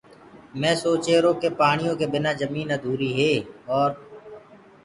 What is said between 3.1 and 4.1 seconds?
هي اور